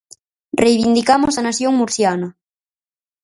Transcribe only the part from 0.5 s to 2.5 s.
Reivindicamos a nación murciana.